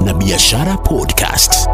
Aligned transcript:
Na 0.00 0.12
Biashara 0.12 0.76
Podcast. 0.76 1.68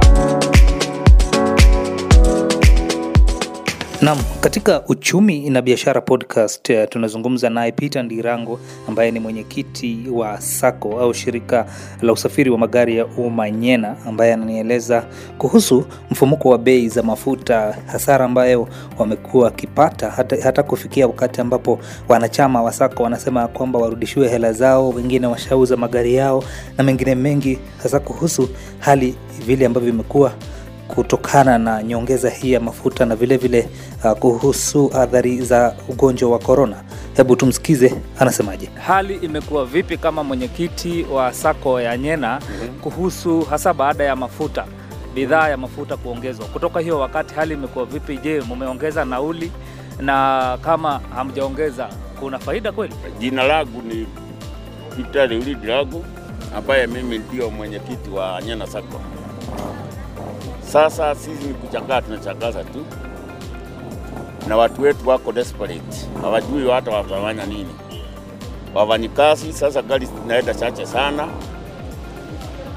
Naam, 4.05 4.19
katika 4.41 4.83
uchumi 4.89 5.51
na 5.51 5.63
biashara 5.63 6.01
podcast 6.01 6.71
eh, 6.71 6.89
tunazungumza 6.91 7.51
naye 7.51 7.73
Peter 7.73 8.03
Ndirango 8.05 8.61
ambaye 8.89 9.11
ni 9.11 9.21
mwenyekiti 9.21 9.99
wa 10.13 10.41
SACCO 10.41 11.01
au 11.01 11.15
shirika 11.15 11.67
la 12.03 12.13
usafiri 12.13 12.51
wa 12.51 12.59
magari 12.59 12.97
ya 12.97 13.07
umma 13.07 13.51
Nyena, 13.51 13.97
ambaye 14.07 14.33
ananieleza 14.35 15.07
kuhusu 15.39 15.85
mfumuko 16.11 16.49
wa 16.49 16.59
bei 16.59 16.89
za 16.89 17.03
mafuta, 17.03 17.77
hasara 17.87 18.25
ambayo 18.25 18.69
wamekuwa 18.99 19.45
wakipata 19.45 20.11
hata, 20.11 20.37
hata 20.43 20.63
kufikia 20.63 21.07
wakati 21.07 21.41
ambapo 21.41 21.79
wanachama 22.09 22.63
wa 22.63 22.73
SACCO 22.73 23.03
wanasema 23.03 23.49
kwamba 23.49 23.79
warudishiwe 23.79 24.29
hela 24.29 24.53
zao, 24.53 24.89
wengine 24.91 25.27
washauza 25.27 25.77
magari 25.77 26.15
yao 26.15 26.45
na 26.79 26.85
mengine 26.85 27.15
mengi, 27.15 27.59
hasa 27.83 28.01
kuhusu 28.01 28.49
hali 28.79 29.15
vile 29.47 29.67
ambavyo 29.67 29.89
imekuwa 29.91 30.33
kutokana 30.89 31.59
na 31.59 31.83
nyongeza 31.83 32.31
hii 32.31 32.53
ya 32.53 32.61
mafuta 32.61 33.07
na 33.07 33.17
vilevile 33.17 33.61
vile 33.61 34.11
uh, 34.13 34.19
kuhusu 34.19 34.91
athari 34.95 35.41
za 35.43 35.75
ugonjwa 35.89 36.31
wa 36.31 36.39
korona. 36.39 36.77
Hebu 37.17 37.37
tumsikize 37.37 37.95
anasemaje. 38.19 38.71
hali 38.87 39.15
imekuwa 39.15 39.65
vipi 39.67 39.97
kama 39.99 40.25
mwenyekiti 40.25 41.03
wa 41.13 41.33
sako 41.33 41.81
ya 41.81 41.97
Nyena 41.97 42.41
kuhusu 42.81 43.41
hasa 43.41 43.75
baada 43.75 44.05
ya 44.05 44.17
mafuta 44.17 44.65
bidhaa 45.15 45.49
ya 45.49 45.57
mafuta 45.57 45.97
kuongezwa 45.97 46.47
kutoka 46.47 46.81
hiyo 46.81 46.99
wakati, 46.99 47.35
hali 47.35 47.55
imekuwa 47.55 47.85
vipi? 47.85 48.17
Je, 48.19 48.41
mumeongeza 48.41 49.05
nauli? 49.05 49.53
Na 50.01 50.59
kama 50.65 51.01
hamjaongeza 51.15 51.89
kuna 52.21 52.39
faida 52.39 52.73
kweli? 52.73 52.95
Jina 53.19 53.43
langu 53.43 53.83
ni 53.83 54.07
Peter 54.97 55.29
Leulid 55.29 55.65
Lagu 55.65 56.05
ambaye 56.57 56.87
mimi 56.87 57.19
ndio 57.19 57.51
mwenyekiti 57.51 58.11
wa 58.11 58.43
Nyena 58.43 58.67
Sacco. 58.67 59.01
Sasa 60.75 61.15
sisi 61.15 61.47
ni 61.47 61.55
kuchangaa, 61.55 62.01
tunachagaza 62.03 62.65
tu. 62.65 62.87
Na 64.49 64.57
watu 64.57 64.83
wetu 64.83 65.09
wako 65.09 65.33
desperate, 65.33 66.07
hawajui 66.23 66.71
hata 66.71 66.91
watafanya 66.91 67.47
nini. 67.47 67.75
Wafanyikazi 68.75 69.53
sasa, 69.53 69.83
gari 69.83 70.07
zinaenda 70.07 70.55
chache 70.55 70.87
sana. 70.87 71.29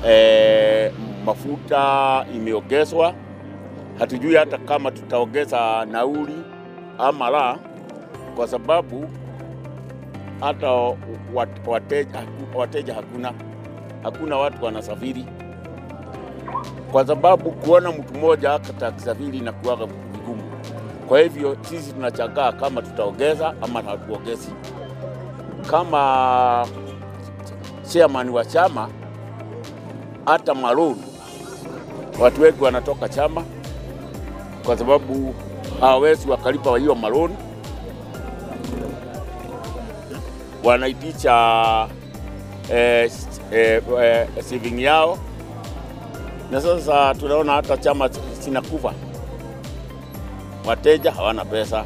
E, 0.07 0.91
mafuta 1.25 2.25
imeongezwa, 2.35 3.13
hatujui 3.99 4.35
hata 4.35 4.57
kama 4.57 4.91
tutaongeza 4.91 5.85
nauli 5.91 6.37
ama 6.97 7.29
la, 7.29 7.57
kwa 8.35 8.47
sababu 8.47 9.09
hata 10.39 10.71
wateja, 11.67 12.23
wateja 12.55 12.93
hakuna, 12.93 13.33
hakuna 14.03 14.37
watu 14.37 14.65
wanasafiri, 14.65 15.25
kwa 16.91 17.07
sababu 17.07 17.51
kuona 17.51 17.91
mtu 17.91 18.13
mmoja 18.13 18.53
akatakisafiri 18.53 19.27
na 19.29 19.35
inakuwaga 19.37 19.85
vigumu. 19.85 20.43
Kwa 21.07 21.19
hivyo 21.19 21.57
sisi 21.69 21.93
tunachagaa 21.93 22.51
kama 22.51 22.81
tutaongeza 22.81 23.53
ama 23.61 23.81
hatuongezi. 23.81 24.49
Kama 25.71 26.67
chairman 27.93 28.29
wa 28.29 28.45
chama, 28.45 28.89
hata 30.25 30.53
maruni 30.53 31.03
watu 32.19 32.41
wengi 32.41 32.63
wanatoka 32.63 33.09
chama 33.09 33.43
kwa 34.65 34.77
sababu 34.77 35.35
hawawezi 35.79 36.29
wakalipa 36.29 36.77
hiyo 36.77 36.95
maruni, 36.95 37.35
wanaitisha 40.63 41.87
eh, 42.71 43.11
eh, 43.51 43.81
eh, 44.01 44.27
saving 44.43 44.81
yao, 44.83 45.17
na 46.51 46.61
sasa 46.61 47.15
tunaona 47.15 47.51
hata 47.53 47.77
chama 47.77 48.07
zinakufa, 48.39 48.93
wateja 50.65 51.11
hawana 51.11 51.45
pesa, 51.45 51.85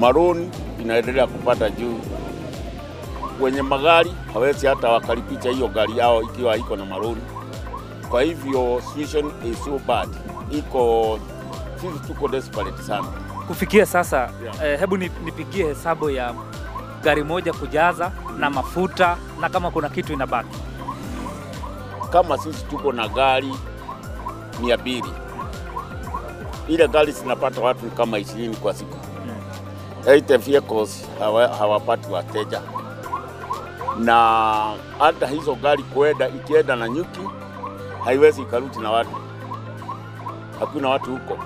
maroni 0.00 0.50
inaendelea 0.80 1.26
kupata 1.26 1.70
juu, 1.70 1.98
wenye 3.40 3.62
magari 3.62 4.12
hawezi 4.32 4.66
hata 4.66 4.88
wakalipicha 4.88 5.50
hiyo 5.50 5.68
gari 5.68 5.98
yao 5.98 6.22
ikiwa 6.22 6.56
iko 6.56 6.76
na 6.76 6.84
maroni. 6.84 7.20
Kwa 8.10 8.22
hivyo 8.22 8.82
situation 8.92 9.32
is 9.52 9.64
so 9.64 9.80
bad, 9.86 10.08
iko 10.50 11.18
sisi 11.80 12.06
tuko 12.06 12.28
desperate 12.28 12.82
sana. 12.82 13.06
Kufikia 13.48 13.86
sasa 13.86 14.30
Yeah. 14.44 14.64
eh, 14.64 14.80
hebu 14.80 14.96
ni- 14.96 15.10
nipigie 15.24 15.64
hesabu 15.66 16.10
ya 16.10 16.34
gari 17.02 17.24
moja 17.24 17.52
kujaza 17.52 18.12
na 18.38 18.50
mafuta 18.50 19.16
na 19.40 19.48
kama 19.48 19.70
kuna 19.70 19.88
kitu 19.88 20.12
inabaki. 20.12 20.56
Kama 22.06 22.38
sisi 22.38 22.64
tuko 22.64 22.92
na 22.92 23.08
gari 23.08 23.54
mia 24.60 24.76
mbili 24.76 25.12
ile 26.68 26.88
gari 26.88 27.12
zinapata 27.12 27.60
watu 27.60 27.86
kama 27.90 28.18
ishirini 28.18 28.56
kwa 28.56 28.74
siku. 28.74 28.96
80 30.04 30.38
vehicles 30.38 31.08
hawa- 31.18 31.48
hawapati 31.48 32.10
wateja, 32.12 32.60
na 33.98 34.14
hata 34.98 35.26
hizo 35.26 35.54
gari 35.54 35.82
kuenda 35.82 36.28
ikienda 36.28 36.76
na 36.76 36.88
nyuki 36.88 37.20
haiwezi 38.04 38.42
ikaruti 38.42 38.78
na 38.80 38.90
watu, 38.90 39.10
hakuna 40.60 40.88
watu 40.88 41.10
huko. 41.10 41.38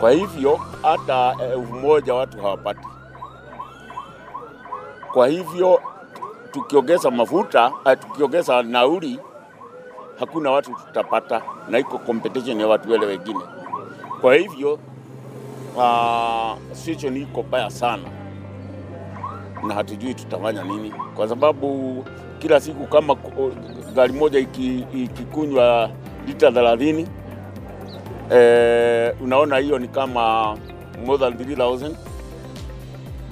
Kwa 0.00 0.10
hivyo 0.10 0.60
hata 0.82 1.36
elfu 1.52 1.74
moja 1.74 2.14
watu 2.14 2.38
hawapati. 2.42 2.88
Kwa 5.12 5.26
hivyo 5.28 5.80
tukiongeza 6.52 7.10
mafuta, 7.10 7.72
eh, 7.84 7.98
tukiongeza 8.00 8.62
nauli 8.62 9.18
hakuna 10.18 10.50
watu 10.50 10.74
tutapata, 10.86 11.42
na 11.68 11.78
iko 11.78 11.98
competition 11.98 12.60
ya 12.60 12.66
watu 12.66 12.92
wale 12.92 13.06
wengine. 13.06 13.40
Kwa 14.20 14.34
hivyo 14.34 14.78
uh, 15.76 16.58
situation 16.72 17.16
iko 17.16 17.42
baya 17.42 17.70
sana, 17.70 18.02
na 19.68 19.74
hatujui 19.74 20.14
tutafanya 20.14 20.64
nini, 20.64 20.92
kwa 21.14 21.28
sababu 21.28 22.04
kila 22.38 22.60
siku 22.60 22.86
kama 22.86 23.16
gari 23.94 24.12
moja 24.12 24.38
iki- 24.38 24.86
ikikunywa 24.94 25.90
lita 26.26 26.52
thelathini 26.52 27.08
eh, 28.30 29.14
unaona 29.22 29.56
hiyo 29.56 29.78
ni 29.78 29.88
kama 29.88 30.56
more 31.06 31.18
than 31.18 31.32
3000 31.32 31.90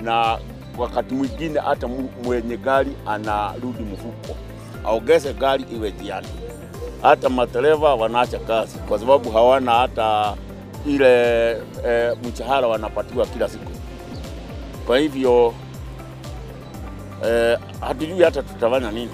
na 0.03 0.39
wakati 0.78 1.15
mwingine 1.15 1.61
hata 1.61 1.89
mwenye 2.25 2.56
gari 2.56 2.93
anarudi 3.06 3.83
mfuko, 3.83 4.37
aongeze 4.84 5.33
gari 5.33 5.65
iwe 5.77 5.93
jiani 5.93 6.27
hata 7.05 7.29
madereva 7.29 7.95
wanaacha 7.95 8.39
kazi 8.39 8.79
kwa 8.79 8.99
sababu 8.99 9.31
hawana 9.31 9.73
hata 9.73 10.35
ile 10.87 11.51
e, 11.87 12.17
mshahara 12.33 12.67
wanapatiwa 12.69 13.27
kila 13.27 13.49
siku. 13.49 13.71
Kwa 14.87 14.99
hivyo 14.99 15.55
e, 17.27 17.59
hatujui 17.81 18.23
hata 18.23 18.43
tutafanya 18.43 18.91
nini. 18.91 19.11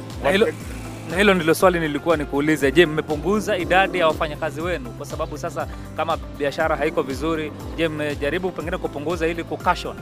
Na 1.11 1.17
hilo, 1.17 1.34
ndilo 1.34 1.55
swali 1.55 1.81
nilikuwa 1.81 2.17
nikuulize. 2.17 2.73
Je, 2.73 2.87
mmepunguza 2.87 3.56
idadi 3.59 3.99
ya 3.99 4.07
wafanyakazi 4.07 4.61
wenu? 4.61 4.91
Kwa 4.91 5.07
sababu 5.07 5.39
sasa 5.39 5.69
kama 5.97 6.17
biashara 6.17 6.77
haiko 6.77 7.03
vizuri, 7.03 7.53
je, 7.77 7.89
mmejaribu 7.89 8.51
pengine 8.51 8.78
kupunguza 8.78 9.27
ili 9.27 9.45
kukashon 9.45 9.97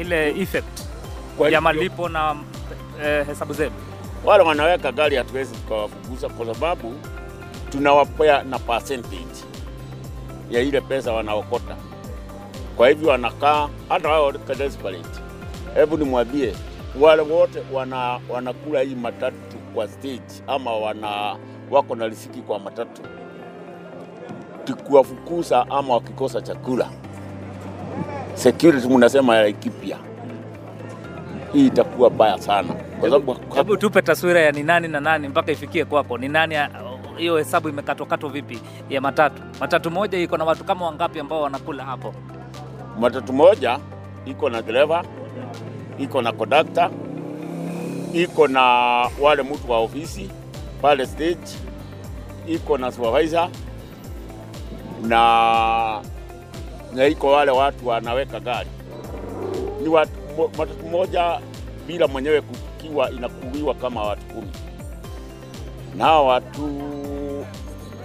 ile 0.00 0.40
effect 0.42 0.80
Kwa 1.38 1.50
ya 1.50 1.60
malipo 1.60 2.08
na 2.08 2.36
eh, 3.04 3.26
hesabu 3.26 3.52
zenu? 3.52 3.72
wale 4.24 4.44
wanaweka 4.44 4.92
gari 4.92 5.16
hatuwezi 5.16 5.54
tukawapunguza 5.54 6.28
kwa 6.28 6.54
sababu 6.54 6.94
tunawapea 7.74 8.42
na 8.42 8.58
percentage 8.58 9.44
ya 10.50 10.60
ile 10.60 10.80
pesa 10.80 11.12
wanaokota. 11.12 11.76
Kwa 12.76 12.88
hivyo 12.88 13.08
wanakaa 13.08 13.68
hata 13.88 14.08
wao 14.08 14.32
desperate. 14.32 15.20
Hebu 15.74 15.96
nimwambie 15.96 16.54
wale 17.00 17.22
wote 17.22 17.62
wana, 17.72 18.20
wanakula 18.28 18.80
hii 18.80 18.94
matatu 18.94 19.56
kwa 19.74 19.88
stage 19.88 20.42
ama 20.46 20.72
wana 20.76 21.36
wako 21.70 21.94
na 21.96 22.06
risiki 22.08 22.40
kwa 22.40 22.58
matatu, 22.58 23.02
tukiwafukuza 24.64 25.66
ama 25.70 25.94
wakikosa 25.94 26.40
chakula, 26.42 26.88
security 28.34 28.88
mnasema 28.88 29.36
ya 29.36 29.42
Laikipia, 29.42 29.96
hii 31.52 31.66
itakuwa 31.66 32.10
baya 32.10 32.38
sana 32.40 32.74
kwa 33.00 33.10
sababu 33.10 33.36
Hebu 33.54 33.76
tupe 33.76 34.02
taswira 34.02 34.40
ya 34.40 34.52
ni 34.52 34.62
nani 34.62 34.88
na 34.88 35.00
nani 35.00 35.28
mpaka 35.28 35.52
ifikie 35.52 35.84
kwako. 35.84 36.18
Ni 36.18 36.28
nani 36.28 36.54
hiyo 37.16 37.36
hesabu 37.36 37.68
imekatwakatwa 37.68 38.30
vipi 38.30 38.60
ya 38.90 39.00
matatu? 39.00 39.42
Matatu 39.60 39.90
moja 39.90 40.18
iko 40.18 40.36
na 40.36 40.44
watu 40.44 40.64
kama 40.64 40.86
wangapi 40.86 41.20
ambao 41.20 41.42
wanakula 41.42 41.84
hapo? 41.84 42.14
matatu 43.00 43.32
moja 43.32 43.78
iko 44.24 44.50
na 44.50 44.62
dereva, 44.62 45.04
iko 45.98 46.22
na 46.22 46.32
kondakta, 46.32 46.90
iko 48.14 48.48
na 48.48 48.62
wale 49.20 49.42
mtu 49.42 49.70
wa 49.70 49.78
ofisi 49.78 50.30
pale 50.82 51.06
stage, 51.06 51.58
iko 52.46 52.78
na 52.78 52.92
supervisor 52.92 53.48
na 55.02 56.00
na 56.94 57.06
iko 57.06 57.26
wale 57.32 57.50
watu 57.50 57.86
wanaweka 57.88 58.40
gari. 58.40 58.70
Ni 59.82 59.88
watu, 59.88 60.10
matatu 60.58 60.86
moja 60.86 61.40
bila 61.86 62.08
mwenyewe 62.08 62.40
kukiwa 62.40 63.10
inakuliwa 63.10 63.74
kama 63.74 64.02
watu 64.02 64.26
kumi. 64.26 64.48
Na 65.96 66.04
hao 66.04 66.26
watu 66.26 66.70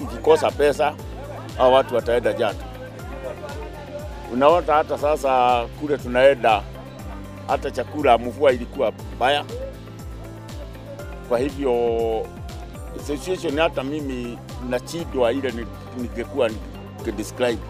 ikikosa 0.02 0.52
pesa, 0.52 0.94
hao 1.58 1.72
watu 1.72 1.96
wataenda 1.96 2.34
Jato. 2.34 2.66
Unaona 4.34 4.74
hata 4.74 4.98
sasa 4.98 5.66
kule 5.80 5.98
tunaenda, 5.98 6.62
hata 7.48 7.72
chakula 7.72 8.18
mvua 8.18 8.52
ilikuwa 8.52 8.92
mbaya, 9.16 9.46
kwa 11.30 11.40
hivyo 11.40 11.74
situation 13.08 13.60
hata 13.60 13.84
mimi 13.84 14.38
nachidwa 14.70 15.32
ile 15.32 15.52
ni- 15.52 15.66
ningekuwa 15.98 16.50
nikidescribe 16.98 17.62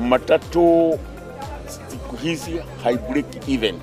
matatu 0.00 0.98
siku 1.66 2.16
hizi 2.16 2.60
haibreak 2.84 3.48
even 3.48 3.78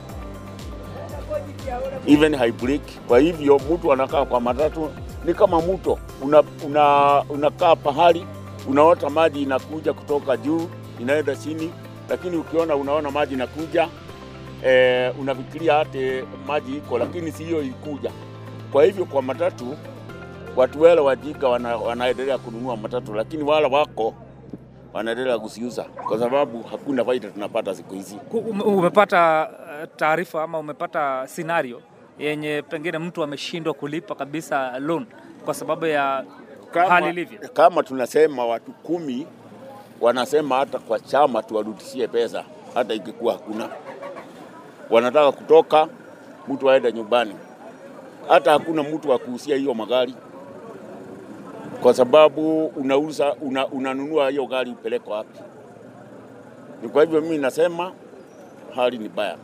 even 2.07 2.35
haibreak. 2.35 2.81
Kwa 3.07 3.19
hivyo 3.19 3.59
mtu 3.73 3.93
anakaa 3.93 4.25
kwa 4.25 4.41
matatu 4.41 4.89
ni 5.25 5.33
kama 5.33 5.61
mto 5.61 5.99
una, 6.21 6.43
una, 6.65 7.23
unakaa 7.29 7.75
pahali 7.75 8.25
unaota 8.69 9.09
maji 9.09 9.41
inakuja 9.41 9.93
kutoka 9.93 10.37
juu 10.37 10.69
inaenda 10.99 11.35
chini, 11.35 11.71
lakini 12.09 12.37
ukiona 12.37 12.75
unaona 12.75 13.11
maji 13.11 13.33
inakuja 13.33 13.87
eh, 14.65 15.13
unafikiria 15.19 15.73
hata 15.73 15.97
maji 16.47 16.77
iko, 16.77 16.97
lakini 16.97 17.31
siyo 17.31 17.61
ikuja. 17.63 18.11
Kwa 18.71 18.83
hivyo 18.83 19.05
kwa 19.05 19.21
matatu 19.21 19.75
watu 20.55 20.81
wale 20.81 21.01
wajika 21.01 21.49
wana, 21.49 21.77
wanaendelea 21.77 22.37
kununua 22.37 22.77
matatu, 22.77 23.13
lakini 23.13 23.43
wale 23.43 23.67
wako 23.67 24.13
wanaendelea 24.93 25.39
kusiuza 25.39 25.83
kwa 25.83 26.19
sababu 26.19 26.63
hakuna 26.71 27.05
faida 27.05 27.27
tunapata 27.29 27.75
siku 27.75 27.93
hizi. 27.93 28.17
Umepata 28.65 29.49
taarifa 29.87 30.43
ama 30.43 30.59
umepata 30.59 31.27
scenario 31.27 31.81
yenye 32.19 32.61
pengine 32.69 32.97
mtu 32.97 33.23
ameshindwa 33.23 33.73
kulipa 33.73 34.15
kabisa 34.15 34.79
loan 34.79 35.05
kwa 35.45 35.53
sababu 35.53 35.85
ya 35.85 36.23
hali 36.73 37.09
ilivyo? 37.09 37.39
kama 37.53 37.83
tunasema 37.83 38.45
watu 38.45 38.71
kumi 38.71 39.27
wanasema 40.01 40.55
hata 40.57 40.79
kwa 40.79 40.99
chama 40.99 41.43
tuwarudishie 41.43 42.07
pesa, 42.07 42.43
hata 42.73 42.93
ikikuwa 42.93 43.33
hakuna, 43.33 43.69
wanataka 44.89 45.31
kutoka, 45.31 45.87
mtu 46.47 46.69
aende 46.71 46.91
nyumbani, 46.93 47.35
hata 48.27 48.51
hakuna 48.51 48.83
mtu 48.83 49.09
wa 49.09 49.19
kuhusia 49.19 49.55
hiyo 49.55 49.73
magari, 49.73 50.15
kwa 51.81 51.93
sababu 51.93 52.65
unauza 52.65 53.33
una, 53.33 53.67
unanunua 53.67 54.29
hiyo 54.29 54.45
gari 54.45 54.71
upeleko 54.71 55.11
wapi? 55.11 55.39
Ni 56.81 56.89
kwa 56.89 57.03
hivyo 57.03 57.21
mimi 57.21 57.37
nasema 57.37 57.91
hali 58.75 58.97
ni 58.97 59.09
baya. 59.09 59.37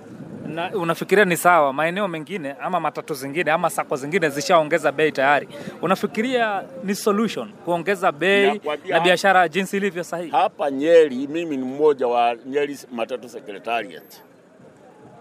Na 0.55 0.71
unafikiria 0.73 1.25
ni 1.25 1.37
sawa 1.37 1.73
maeneo 1.73 2.07
mengine 2.07 2.55
ama 2.61 2.79
matatu 2.79 3.13
zingine 3.13 3.51
ama 3.51 3.69
sako 3.69 3.95
zingine 3.95 4.29
zishaongeza 4.29 4.91
bei 4.91 5.11
tayari, 5.11 5.47
unafikiria 5.81 6.63
ni 6.83 6.95
solution 6.95 7.51
kuongeza 7.65 8.11
bei 8.11 8.61
na 8.89 8.99
biashara 8.99 9.49
jinsi 9.49 9.77
ilivyo 9.77 10.03
sahihi? 10.03 10.31
Hapa 10.31 10.71
Nyeri, 10.71 11.27
mimi 11.27 11.57
ni 11.57 11.63
mmoja 11.65 12.07
wa 12.07 12.35
Nyeri 12.45 12.77
Matatu 12.91 13.29
Secretariat, 13.29 14.21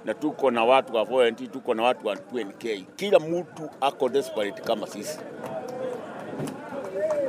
na 0.05 0.15
tuko 0.15 0.51
na 0.51 0.65
watu 0.65 0.95
wa 0.97 1.05
volunteer, 1.05 1.51
tuko 1.51 1.75
na 1.75 1.83
watu 1.83 2.07
wa 2.07 2.15
2NK. 2.15 2.85
Kila 2.97 3.19
mtu 3.19 3.71
ako 3.81 4.09
desperate 4.09 4.63
kama 4.63 4.87
sisi, 4.87 5.19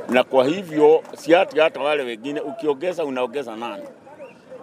na 0.10 0.24
kwa 0.24 0.46
hivyo 0.46 1.04
siati 1.18 1.60
hata 1.60 1.80
wale 1.82 2.04
wengine, 2.04 2.40
ukiongeza 2.42 3.06
unaongeza 3.06 3.56
nani? 3.56 3.84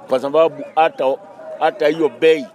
Kwa 0.08 0.20
sababu 0.20 0.64
hata 0.76 1.16
hata 1.60 1.88
hiyo 1.88 2.08
bei 2.20 2.46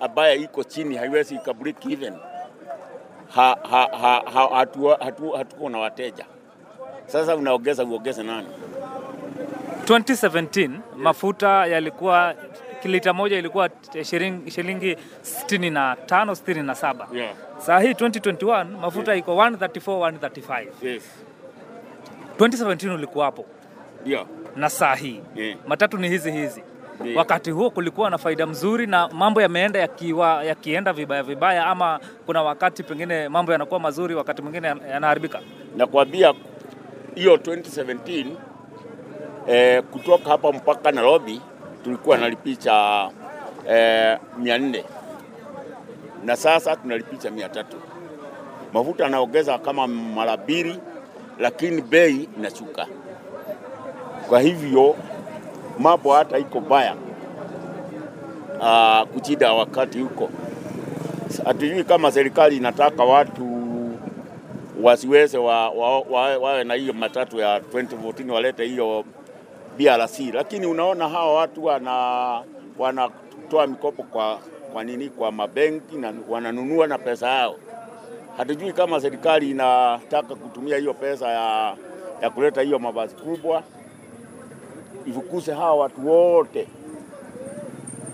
ambayo 0.00 0.34
iko 0.34 0.64
chini 0.64 0.96
haiwezi 0.96 1.34
ikabreak 1.34 1.86
even. 1.86 2.14
Ha, 3.34 3.56
ha, 3.70 3.88
ha, 4.00 4.22
ha, 4.34 4.48
hatu, 4.56 4.86
hatu, 4.88 5.30
hatuko 5.30 5.68
na 5.68 5.78
wateja. 5.78 6.24
Sasa 7.06 7.36
unaongeza 7.36 7.84
uongeze 7.84 8.22
nani? 8.22 8.46
2017 9.84 10.70
mafuta 10.96 11.66
yalikuwa 11.66 12.34
lita 12.84 13.12
moja 13.12 13.38
ilikuwa 13.38 13.70
shilingi 14.02 14.50
shilingi 14.50 14.96
65 15.22 16.24
67. 16.34 17.06
Yeah. 17.16 17.34
Saa 17.58 17.80
hii 17.80 17.92
2021 17.92 18.64
mafuta 18.64 19.14
iko 19.14 19.34
134 19.34 19.98
135. 19.98 20.66
Yes. 20.82 21.02
2017 22.38 22.94
ulikuwa 22.94 23.24
hapo 23.24 23.44
Yeah. 24.06 24.26
na 24.56 24.70
saa 24.70 24.94
hii 24.94 25.20
Yeah. 25.34 25.58
matatu 25.66 25.98
ni 25.98 26.08
hizi 26.08 26.32
hizi. 26.32 26.62
Yeah. 27.04 27.16
Wakati 27.16 27.50
huo 27.50 27.70
kulikuwa 27.70 28.10
na 28.10 28.18
faida 28.18 28.46
mzuri 28.46 28.86
na 28.86 29.08
mambo 29.08 29.42
yameenda 29.42 29.78
yakiwa 29.80 30.44
yakienda 30.44 30.92
vibaya 30.92 31.22
vibaya, 31.22 31.66
ama 31.66 32.00
kuna 32.26 32.42
wakati 32.42 32.82
pengine 32.82 33.28
mambo 33.28 33.52
yanakuwa 33.52 33.80
mazuri, 33.80 34.14
wakati 34.14 34.42
mwingine 34.42 34.68
yan- 34.68 34.80
yanaharibika. 34.90 35.40
Nakwambia 35.76 36.34
hiyo 37.14 37.36
2017 37.36 38.26
eh, 39.48 39.82
kutoka 39.82 40.30
hapa 40.30 40.52
mpaka 40.52 40.92
Nairobi 40.92 41.40
tulikuwa 41.84 42.18
nalipicha 42.18 43.10
eh, 43.68 44.18
mia 44.38 44.58
nne 44.58 44.84
na 46.24 46.36
sasa 46.36 46.76
tunalipicha 46.76 47.30
mia 47.30 47.48
tatu. 47.48 47.76
Mafuta 48.72 49.06
anaongeza 49.06 49.58
kama 49.58 49.86
mara 49.86 50.36
mbili, 50.36 50.78
lakini 51.38 51.82
bei 51.82 52.28
inashuka. 52.38 52.86
Kwa 54.28 54.40
hivyo 54.40 54.96
mambo 55.78 56.12
hata 56.12 56.38
iko 56.38 56.60
baya 56.60 56.94
uh, 58.60 59.08
kuchida 59.08 59.52
wakati 59.52 59.98
huko. 60.00 60.30
Hatujui 61.44 61.84
kama 61.84 62.12
serikali 62.12 62.56
inataka 62.56 63.04
watu 63.04 63.46
wasiweze 64.82 65.38
wa, 65.38 65.70
wa, 65.70 66.00
wa, 66.00 66.38
wawe 66.38 66.64
na 66.64 66.74
hiyo 66.74 66.92
matatu 66.92 67.38
ya 67.38 67.58
2014 67.58 68.30
walete 68.30 68.64
hiyo 68.64 69.04
BRC, 69.78 70.20
lakini 70.34 70.66
unaona 70.66 71.08
hawa 71.08 71.34
watu 71.34 71.64
wana 71.64 71.92
wanatoa 72.78 73.66
mikopo 73.66 74.02
kwa, 74.02 74.38
kwa 74.72 74.84
nini 74.84 75.08
kwa 75.08 75.32
mabenki 75.32 75.96
na 75.96 76.12
wananunua 76.28 76.86
na 76.86 76.98
pesa 76.98 77.28
yao. 77.28 77.56
Hatujui 78.36 78.72
kama 78.72 79.00
serikali 79.00 79.50
inataka 79.50 80.34
kutumia 80.34 80.76
hiyo 80.76 80.94
pesa 80.94 81.28
ya, 81.28 81.76
ya 82.22 82.30
kuleta 82.30 82.62
hiyo 82.62 82.78
mabasi 82.78 83.16
kubwa 83.16 83.62
ifukuse 85.06 85.52
hawa 85.52 85.74
watu 85.74 86.08
wote, 86.08 86.68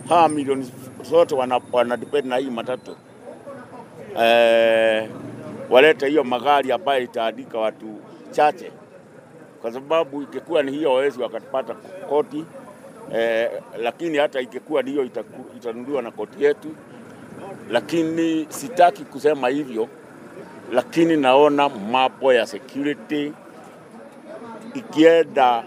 hawa 0.09 0.29
milioni 0.29 0.71
zote 1.03 1.35
wana, 1.35 1.61
wana 1.71 1.97
depend 1.97 2.25
na 2.27 2.37
hii 2.37 2.49
matatu. 2.49 2.95
Eh, 4.19 5.09
walete 5.69 6.07
hiyo 6.09 6.23
magari 6.23 6.71
ambayo 6.71 7.03
itaandika 7.03 7.59
watu 7.59 7.85
chache, 8.31 8.71
kwa 9.61 9.71
sababu 9.71 10.21
ingekuwa 10.21 10.63
ni 10.63 10.71
hiyo 10.71 10.89
wawezi 10.93 11.21
wakapata 11.21 11.73
koti. 12.09 12.45
Eh, 13.13 13.49
lakini 13.77 14.17
hata 14.17 14.41
ingekuwa 14.41 14.81
ni 14.81 14.91
hiyo 14.91 15.09
itanunuliwa 15.57 16.01
na 16.01 16.11
koti 16.11 16.43
yetu, 16.43 16.67
lakini 17.69 18.45
sitaki 18.49 19.03
kusema 19.05 19.47
hivyo, 19.49 19.87
lakini 20.71 21.17
naona 21.17 21.69
mambo 21.69 22.33
ya 22.33 22.45
security 22.47 23.33
ikienda 24.73 25.63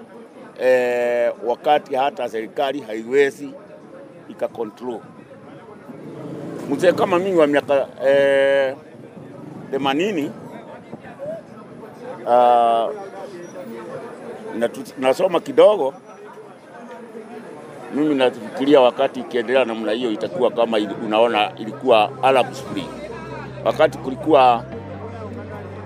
eh, 0.60 1.32
wakati 1.46 1.94
hata 1.94 2.28
serikali 2.28 2.80
haiwezi 2.80 3.50
ikakontrol 4.28 5.00
mzee 6.70 6.92
kama 6.92 7.18
mimi 7.18 7.36
wa 7.38 7.46
miaka 7.46 7.86
eh, 8.06 8.76
themanini 9.70 10.30
uh, 12.26 12.90
nasoma 14.98 15.40
kidogo. 15.40 15.94
Mimi 17.94 18.14
nafikiria 18.14 18.80
wakati 18.80 19.20
ikiendelea 19.20 19.64
namna 19.64 19.92
hiyo 19.92 20.10
itakuwa 20.10 20.50
kama 20.50 20.78
unaona 21.04 21.52
ilikuwa 21.56 22.10
Arab 22.22 22.52
Spring, 22.52 22.88
wakati 23.64 23.98
kulikuwa 23.98 24.64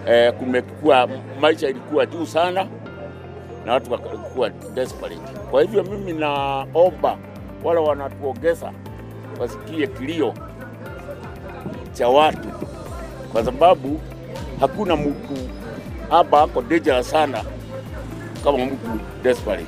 eh, 0.06 0.32
kumekuwa 0.32 1.08
maisha 1.40 1.68
ilikuwa 1.68 2.06
juu 2.06 2.26
sana 2.26 2.66
na 3.66 3.72
watu 3.72 3.92
wakakuwa 3.92 4.50
desperate. 4.50 5.20
Kwa 5.50 5.62
hivyo 5.62 5.82
mimi 5.84 6.12
naomba 6.12 7.16
wale 7.64 7.80
wanatuogeza 7.80 8.72
wasikie 9.40 9.86
kilio 9.86 10.34
cha 11.92 12.08
watu, 12.08 12.48
kwa 13.32 13.44
sababu 13.44 14.00
hakuna 14.60 14.96
mtu 14.96 15.36
hapa 16.10 16.42
ako 16.42 16.62
dangerous 16.62 17.10
sana 17.10 17.44
kama 18.44 18.58
mtu 18.58 19.00
desperate. 19.22 19.66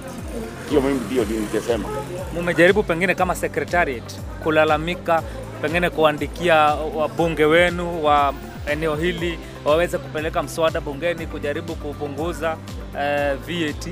Hiyo 0.68 0.80
mimi 0.80 1.00
ndio 1.06 1.24
ningesema. 1.24 1.88
Mumejaribu 2.34 2.82
pengine 2.82 3.14
kama 3.14 3.34
secretariat 3.34 4.20
kulalamika, 4.42 5.22
pengine 5.62 5.90
kuandikia 5.90 6.56
wabunge 6.96 7.44
wenu 7.44 8.04
wa 8.04 8.34
eneo 8.72 8.96
hili 8.96 9.38
waweze 9.64 9.98
kupeleka 9.98 10.42
mswada 10.42 10.80
bungeni 10.80 11.26
kujaribu 11.26 11.74
kupunguza 11.74 12.56
eh, 13.00 13.36
VAT? 13.36 13.88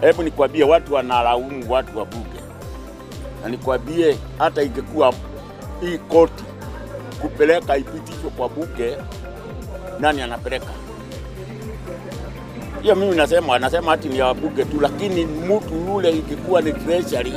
Hebu 0.00 0.22
nikwambie, 0.22 0.64
watu 0.64 0.94
wanalaumu 0.94 1.72
watu 1.72 1.98
wa 1.98 2.04
bunge, 2.04 2.40
na 3.42 3.48
nikwambie 3.48 4.16
hata 4.38 4.62
ingekuwa 4.62 5.14
hii 5.80 5.98
koti 5.98 6.44
kupeleka 7.20 7.76
ipitishwe 7.76 8.30
kwa 8.36 8.48
bunge 8.48 8.96
nani 10.00 10.22
anapeleka 10.22 10.66
hiyo? 12.82 12.94
Mimi 12.94 13.16
nasema 13.16 13.54
anasema 13.56 13.90
hati 13.90 14.08
ni 14.08 14.18
ya 14.18 14.26
wabunge 14.26 14.64
tu, 14.64 14.80
lakini 14.80 15.24
mtu 15.26 15.74
yule 15.88 16.10
ingekuwa 16.10 16.60
ni 16.60 16.72
treasury 16.72 17.32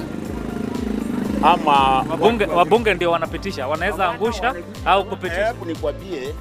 ama 1.44 2.06
Wabunge, 2.10 2.46
wabunge 2.46 2.94
ndio 2.94 3.12
wanapitisha, 3.12 3.68
wanaweza 3.68 4.10
angusha 4.10 4.56
au 4.86 5.06
kupitisha. 5.06 5.48
Hebu 5.48 5.66
nikwambie, 5.66 6.36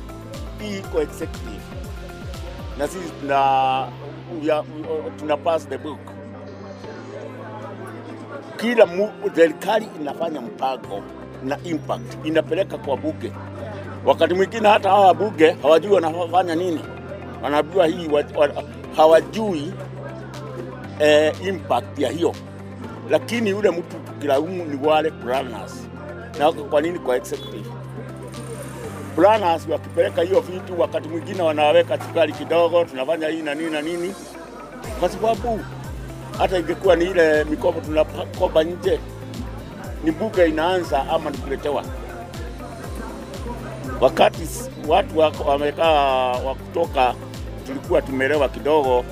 iko 0.61 1.03
executive 1.03 1.63
na 2.79 2.89
sisi 2.89 3.11
tuna 3.21 3.89
tuna 5.19 5.37
pass 5.37 5.69
the 5.69 5.79
book. 5.79 5.99
Kila 8.57 8.87
serikali 9.35 9.89
inafanya 10.01 10.41
mpango 10.41 11.03
na 11.45 11.59
impact 11.65 12.27
inapeleka 12.27 12.79
kwa 12.79 12.97
bunge. 12.97 13.33
Wakati 14.05 14.35
mwingine 14.35 14.69
hata 14.69 14.91
hawa 14.91 15.15
bunge 15.15 15.57
hawajui 15.63 15.93
wanafanya 15.93 16.55
nini, 16.55 16.81
wanajua 17.43 17.87
hii 17.87 18.09
wa, 18.09 18.25
wa, 18.37 18.65
hawajui 18.97 19.73
eh, 20.99 21.35
impact 21.47 21.99
ya 21.99 22.11
hiyo, 22.11 22.33
lakini 23.11 23.51
yule 23.51 23.71
mtu 23.71 23.97
tukilaumu 24.07 24.65
ni 24.65 24.87
wale 24.87 25.11
planners. 25.11 25.89
Na 26.39 26.53
kwa 26.53 26.81
nini 26.81 26.99
kwa 26.99 27.17
executive? 27.17 27.71
Planners 29.17 29.69
wakipeleka 29.69 30.23
hiyo 30.23 30.41
vitu, 30.41 30.81
wakati 30.81 31.09
mwingine 31.09 31.43
wanaweka 31.43 31.99
sukari 32.01 32.33
kidogo, 32.33 32.85
tunafanya 32.85 33.29
hii 33.29 33.43
na 33.43 33.55
nini 33.55 33.71
na 33.71 33.83
nini, 33.83 34.15
kwa 35.01 35.09
sababu 35.09 35.61
hata 36.39 36.59
ingekuwa 36.59 36.97
ni 36.97 37.05
ile 37.05 37.45
mikopo 37.45 37.81
tunakopa 37.81 38.65
nje, 38.65 39.01
ni 40.05 40.11
mbuga 40.11 40.47
inaanza 40.47 41.09
ama 41.11 41.31
ni 41.31 41.39
kuletewa. 41.39 41.85
Wakati 44.01 44.49
watu 44.89 45.19
wamekaa 45.49 45.93
wa 46.33 46.55
kutoka, 46.55 47.15
tulikuwa 47.67 48.03
tumelewa 48.03 48.49
kidogo 48.49 49.05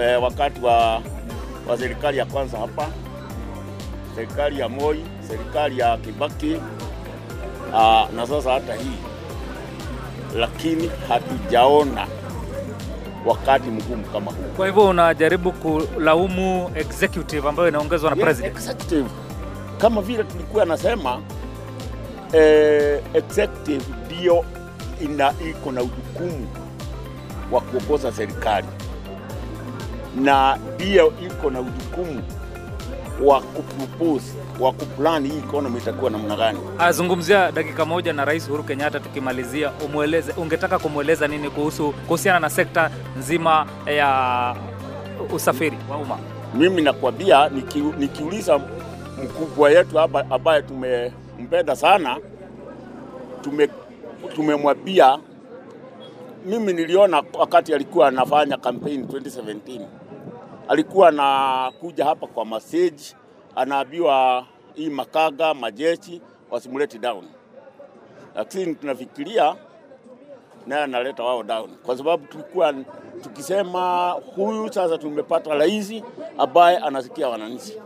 e, 0.00 0.16
wakati 0.16 0.60
wa, 0.60 1.02
wa 1.68 1.78
serikali 1.78 2.18
ya 2.18 2.24
kwanza 2.26 2.58
hapa, 2.58 2.88
serikali 4.14 4.60
ya 4.60 4.68
Moi, 4.68 5.04
serikali 5.28 5.78
ya 5.78 5.96
Kibaki 5.96 6.56
aa, 7.74 8.06
na 8.16 8.26
sasa 8.26 8.52
hata 8.52 8.74
hii 8.74 8.98
lakini 10.36 10.90
hatujaona 11.08 12.06
wakati 13.26 13.68
mgumu 13.70 14.04
kama 14.04 14.30
huu. 14.30 14.42
Kwa 14.56 14.66
hivyo 14.66 14.84
unajaribu 14.88 15.52
kulaumu 15.52 16.70
executive 16.74 17.48
ambayo 17.48 17.68
inaongezwa 17.68 18.10
na 18.10 18.16
Yes, 18.16 18.24
president. 18.24 18.56
executive. 18.56 19.08
Kama 19.78 20.00
vile 20.02 20.24
tulikuwa 20.24 20.64
nasema 20.64 21.20
eh, 22.32 23.00
executive 23.14 23.84
ndio 24.06 24.44
ina 25.00 25.32
iko 25.50 25.72
na 25.72 25.82
ujukumu 25.82 26.46
wa 27.52 27.60
kuongoza 27.60 28.12
serikali 28.12 28.66
na 30.20 30.58
ndio 30.74 31.12
iko 31.26 31.50
na 31.50 31.60
ujukumu 31.60 32.22
wa 33.24 33.40
kupropose 33.40 34.32
wa 34.60 34.72
kuplan 34.72 35.26
hii 35.30 35.38
economy 35.38 35.78
itakuwa 35.78 36.10
namna 36.10 36.36
gani. 36.36 36.58
Azungumzia 36.78 37.52
dakika 37.52 37.84
moja 37.84 38.12
na 38.12 38.24
Rais 38.24 38.48
Uhuru 38.48 38.64
Kenyatta, 38.64 39.00
tukimalizia, 39.00 39.72
umweleze, 39.86 40.32
ungetaka 40.32 40.78
kumweleza 40.78 41.28
nini 41.28 41.50
kuhusu 41.50 41.92
kuhusiana 41.92 42.40
na 42.40 42.50
sekta 42.50 42.90
nzima 43.18 43.66
ya 43.86 44.56
usafiri 45.34 45.78
wa 45.90 45.96
umma? 45.96 46.18
Mimi 46.54 46.82
nakwambia 46.82 47.48
niki, 47.48 47.78
nikiuliza 47.80 48.60
mkubwa 49.24 49.70
yetu 49.70 49.96
hapa 49.98 50.24
ambaye 50.30 50.62
tumempenda 50.62 51.76
sana, 51.76 52.16
tume 53.42 53.68
tumemwambia. 54.34 55.18
Mimi 56.46 56.72
niliona 56.72 57.22
wakati 57.38 57.74
alikuwa 57.74 58.08
anafanya 58.08 58.56
campaign 58.56 59.02
2017 59.04 59.80
alikuwa 60.68 61.08
anakuja 61.08 62.04
hapa 62.04 62.26
kwa 62.26 62.46
message, 62.46 63.02
anaambiwa 63.56 64.46
hii 64.74 64.90
makaga 64.90 65.54
majeshi 65.54 66.20
wasimuleti 66.50 66.98
down, 66.98 67.24
lakini 68.34 68.74
tunafikiria 68.74 69.56
naye 70.66 70.82
analeta 70.82 71.22
wao 71.22 71.42
down, 71.42 71.70
kwa 71.86 71.96
sababu 71.98 72.26
tulikuwa 72.26 72.74
tukisema 73.22 74.10
huyu 74.36 74.72
sasa 74.72 74.98
tumepata 74.98 75.54
rais 75.54 76.02
ambaye 76.38 76.76
anasikia 76.78 77.28
wananchi. 77.28 77.80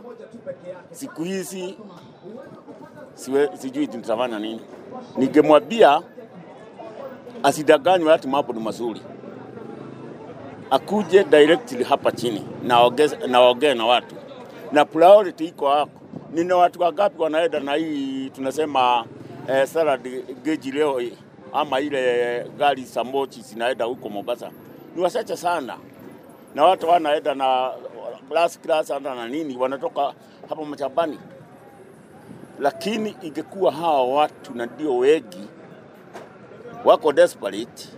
Siku 0.91 1.23
hizi 1.23 1.77
sijui 3.53 3.87
tutafanya 3.87 4.39
nini. 4.39 4.61
Ningemwambia 5.17 6.01
asidanganywe, 7.43 8.11
hati 8.11 8.27
mambo 8.27 8.53
ni 8.53 8.59
mazuri, 8.59 9.01
akuje 10.71 11.23
directly 11.23 11.83
hapa 11.83 12.11
chini 12.11 12.45
na 12.63 12.89
na 13.27 13.73
na 13.75 13.85
watu 13.85 14.15
na 14.71 14.85
priority 14.85 15.45
iko 15.45 15.69
hapo. 15.69 15.91
Nina 16.33 16.55
watu 16.57 16.81
wangapi 16.81 17.21
wanaenda 17.21 17.59
na 17.59 17.73
hii 17.73 18.29
tunasema 18.29 19.05
eh, 19.49 19.67
salad 19.67 20.23
geji 20.43 20.71
leo 20.71 21.01
ama 21.53 21.79
ile 21.79 22.45
gari 22.57 22.83
za 22.83 23.03
mochi 23.03 23.41
zinaenda 23.41 23.85
huko 23.85 24.09
Mombasa, 24.09 24.51
ni 24.95 25.01
wachache 25.01 25.37
sana, 25.37 25.77
na 26.55 26.63
watu 26.65 26.87
wanaenda 26.89 27.35
na 27.35 27.71
class 28.29 28.59
class 28.59 28.91
hata 28.91 29.15
na 29.15 29.27
nini, 29.27 29.57
wanatoka 29.57 30.13
hapa 30.49 30.65
mashambani. 30.65 31.19
Lakini 32.59 33.15
ingekuwa 33.21 33.71
hawa 33.71 34.03
watu 34.15 34.53
na 34.55 34.65
ndio 34.65 34.97
wengi 34.97 35.47
wako 36.85 37.11
desperate 37.13 37.89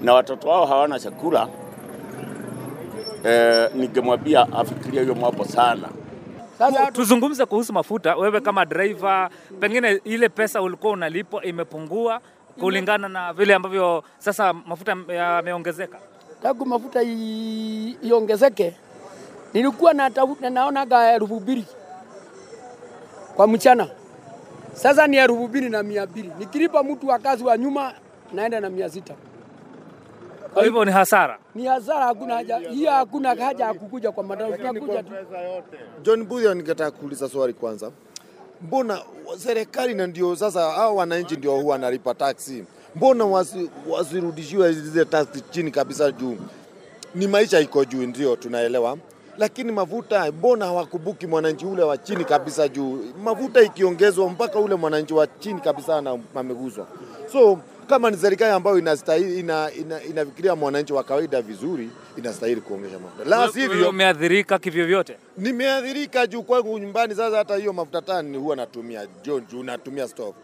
na 0.00 0.14
watoto 0.14 0.48
wao 0.48 0.66
hawana 0.66 0.98
chakula 0.98 1.48
eh, 3.24 3.70
ningemwambia 3.74 4.40
afikirie 4.52 5.02
hiyo 5.02 5.14
mambo 5.14 5.44
sana. 5.44 5.88
Sasa 6.58 6.92
Tuzungumze 6.92 7.46
kuhusu 7.46 7.72
mafuta. 7.72 8.16
Wewe 8.16 8.40
kama 8.40 8.64
driver, 8.66 9.30
pengine 9.60 10.00
ile 10.04 10.28
pesa 10.28 10.62
ulikuwa 10.62 10.92
unalipwa 10.92 11.44
imepungua 11.44 12.20
kulingana 12.60 13.08
na 13.08 13.32
vile 13.32 13.54
ambavyo 13.54 14.04
sasa 14.18 14.52
mafuta 14.52 14.96
yameongezeka. 15.08 15.98
tangu 16.42 16.66
mafuta 16.66 17.02
iongezeke, 18.02 18.76
nilikuwa 19.54 19.92
natafuta 19.94 20.50
naonaga 20.50 21.12
elfu 21.14 21.40
mbili 21.40 21.64
kwa 23.36 23.46
mchana, 23.46 23.88
sasa 24.72 25.06
ni 25.06 25.16
elfu 25.16 25.48
mbili 25.48 25.68
na 25.70 25.82
mia 25.82 26.06
mbili 26.06 26.30
nikilipa 26.38 26.82
mtu 26.82 27.08
wa 27.08 27.18
kazi 27.18 27.44
wa 27.44 27.58
nyuma 27.58 27.92
naenda 28.32 28.60
na 28.60 28.70
mia 28.70 28.90
sita 28.90 29.14
Kwa 30.54 30.64
hivyo 30.64 30.84
ni 30.84 30.90
hasara. 30.92 31.38
ni 31.54 31.66
hasara, 31.66 32.04
hakuna 32.06 32.34
haja 32.34 32.56
hiyo, 32.58 32.90
hakuna 32.90 33.28
haja 33.34 33.64
ya 33.64 33.74
kukuja 33.74 34.12
kwa 34.12 34.24
madau, 34.24 34.52
tunakuja 34.56 35.02
tu 35.02 35.12
John 36.02 36.24
Budhia, 36.24 36.54
ningetaka 36.54 36.90
kuuliza 36.90 37.28
swali 37.28 37.52
kwanza. 37.52 37.90
Mbona 38.62 38.98
serikali 39.36 39.94
na 39.94 40.06
ndio 40.06 40.36
sasa 40.36 40.70
hao 40.70 40.96
wananchi 40.96 41.36
ndio 41.36 41.52
huwa 41.56 41.72
wanalipa 41.72 42.14
taksi, 42.14 42.64
mbona 42.96 43.24
wasi, 43.24 43.70
wasirudishiwe 43.88 44.72
zile 44.72 45.04
taksi 45.04 45.40
chini 45.50 45.70
kabisa 45.70 46.10
juu? 46.12 46.36
Ni 47.14 47.26
maisha 47.26 47.60
iko 47.60 47.84
juu, 47.84 48.02
ndio 48.06 48.36
tunaelewa, 48.36 48.98
lakini 49.38 49.72
mafuta, 49.72 50.32
mbona 50.32 50.64
hawakubuki 50.66 51.26
mwananchi 51.26 51.66
ule 51.66 51.82
wa 51.82 51.98
chini 51.98 52.24
kabisa 52.24 52.68
juu? 52.68 53.04
Mafuta 53.24 53.60
ikiongezwa 53.62 54.28
mpaka 54.30 54.58
ule 54.58 54.74
mwananchi 54.74 55.14
wa 55.14 55.26
chini 55.26 55.60
kabisa 55.60 56.00
na 56.00 56.18
ameguswa. 56.34 56.86
So 57.32 57.58
kama 57.88 58.10
ni 58.10 58.16
serikali 58.16 58.52
ambayo 58.52 58.78
inastahili 58.78 59.40
ina, 59.40 59.70
ina, 59.72 60.02
inafikiria 60.02 60.56
mwananchi 60.56 60.92
wa 60.92 61.04
kawaida 61.04 61.42
vizuri, 61.42 61.90
inastahili 62.16 62.60
kuongeza 62.60 62.98
mafuta, 62.98 63.24
la 63.24 63.48
sivyo 63.52 63.88
umeathirika 63.90 64.58
kivyovyote. 64.58 65.16
Nimeathirika 65.38 66.26
juu 66.26 66.42
kwangu 66.42 66.78
nyumbani. 66.78 67.14
Sasa 67.14 67.36
hata 67.36 67.56
hiyo 67.56 67.72
mafuta 67.72 68.02
tani 68.02 68.38
huwa 68.38 68.56
natumia 68.56 69.06
John, 69.24 69.44
juu 69.50 69.62
natumia 69.62 70.08
stove 70.08 70.34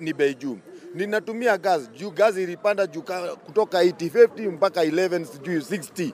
ni 0.00 0.12
bei 0.12 0.34
juu. 0.34 0.58
Ninatumia 0.94 1.58
gas 1.58 1.90
juu 1.92 2.10
gas 2.10 2.36
ilipanda 2.36 2.86
juu 2.86 3.02
kutoka 3.46 3.82
850 3.84 4.48
mpaka 4.50 4.84
11 4.84 5.24
sijui 5.24 5.56
60. 5.58 6.10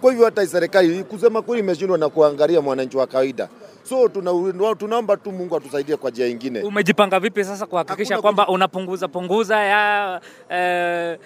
Kwa 0.00 0.10
hivyo 0.10 0.24
hata 0.24 0.46
serikali 0.46 1.04
kusema 1.04 1.42
kweli 1.42 1.62
imeshindwa 1.62 1.98
na 1.98 2.08
kuangalia 2.08 2.60
mwananchi 2.60 2.96
wa 2.96 3.06
kawaida. 3.06 3.48
So 3.88 4.08
tuna, 4.08 4.74
tunaomba 4.74 5.16
tu 5.16 5.32
Mungu 5.32 5.56
atusaidie 5.56 5.96
kwa 5.96 6.10
njia 6.10 6.26
ingine. 6.26 6.62
Umejipanga 6.62 7.20
vipi 7.20 7.44
sasa 7.44 7.66
kuhakikisha 7.66 8.20
kwamba 8.22 8.48
unapunguza 8.48 9.08
punguza 9.08 9.56
ya 9.64 10.20
eh, 10.48 11.18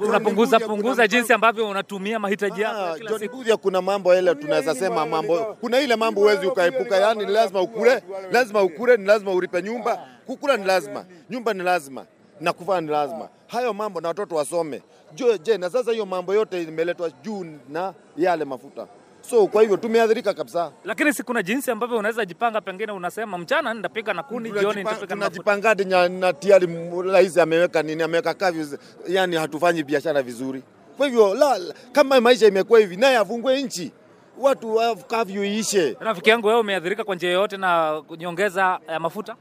unapunguza 0.00 0.60
punguza 0.60 1.08
jinsi 1.08 1.32
ambavyo 1.32 1.68
unatumia 1.68 2.18
mahitaji 2.18 2.60
yako 2.60 2.80
Ah, 2.80 2.98
kila 2.98 3.18
siku? 3.18 3.58
Kuna 3.62 3.82
mambo 3.82 4.14
yale 4.14 4.34
tunaweza 4.34 4.74
sema 4.74 5.06
mambo, 5.06 5.38
kuna 5.60 5.80
ile 5.80 5.96
mambo 5.96 6.20
huwezi 6.20 6.46
ukaepuka, 6.46 6.96
yani 6.96 7.26
ni 7.26 7.32
lazima 7.32 7.60
ukule, 7.62 8.02
lazima 8.32 8.62
ukule, 8.62 8.96
ni 8.96 9.04
lazima 9.06 9.32
ulipe 9.32 9.62
nyumba, 9.62 10.06
kukula 10.26 10.56
ni 10.56 10.64
lazima, 10.64 11.04
nyumba 11.30 11.54
ni 11.54 11.62
lazima 11.62 12.04
na 12.40 12.52
kuvaa 12.52 12.80
ni 12.80 12.88
lazima. 12.90 13.28
Hayo 13.46 13.72
mambo 13.74 14.00
na 14.00 14.08
watoto 14.08 14.34
wasome. 14.34 14.82
Je, 15.14 15.38
je, 15.38 15.58
na 15.58 15.70
sasa 15.70 15.92
hiyo 15.92 16.06
mambo 16.06 16.34
yote 16.34 16.62
imeletwa 16.62 17.10
juu 17.10 17.46
na 17.68 17.94
yale 18.16 18.44
mafuta. 18.44 18.86
So 19.30 19.46
kwa 19.46 19.62
hivyo 19.62 19.76
tumeathirika 19.76 20.34
kabisa. 20.34 20.72
Lakini 20.84 21.12
si 21.12 21.22
kuna 21.22 21.42
jinsi 21.42 21.70
ambavyo 21.70 21.98
unaweza 21.98 22.24
jipanga, 22.24 22.60
pengine 22.60 22.92
unasema 22.92 23.38
mchana 23.38 23.74
nitapika 23.74 24.14
na 24.14 24.22
kuni, 24.22 24.50
jioni 24.52 24.68
nitapika 24.78 25.00
na 25.06 25.06
tunajipangadi 25.06 25.84
na, 25.84 26.32
tayari 26.32 26.68
rais 27.12 27.38
ameweka 27.38 27.82
nini, 27.82 28.02
ameweka 28.02 28.34
kavyo, 28.34 28.66
yani 29.08 29.36
hatufanyi 29.36 29.82
biashara 29.84 30.22
vizuri. 30.22 30.62
Kwa 30.96 31.06
hivyo 31.06 31.34
la, 31.34 31.58
la, 31.58 31.74
kama 31.92 32.20
maisha 32.20 32.46
imekuwa 32.46 32.80
hivi, 32.80 32.96
naye 32.96 33.16
afungue 33.16 33.62
nchi, 33.62 33.92
watu 34.38 34.76
wa- 34.76 34.96
kavyo 34.96 35.44
iishe. 35.44 35.96
Rafiki 36.00 36.30
yangu, 36.30 36.46
wewe 36.46 36.60
umeathirika 36.60 37.04
kwa 37.04 37.14
njia 37.16 37.30
yoyote 37.30 37.56
na 37.56 38.02
nyongeza 38.18 38.78
ya 38.88 39.00
mafuta? 39.00 39.36